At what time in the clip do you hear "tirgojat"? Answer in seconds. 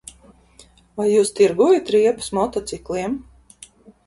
1.41-1.93